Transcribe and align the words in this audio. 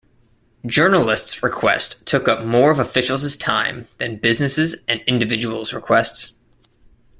Journalists' 0.65 1.43
requests 1.43 1.93
took 2.05 2.27
up 2.27 2.43
more 2.43 2.71
of 2.71 2.79
officials' 2.79 3.35
time 3.37 3.87
than 3.99 4.17
businesses' 4.17 4.75
and 4.87 5.01
individuals' 5.05 5.73
requests. 5.75 6.31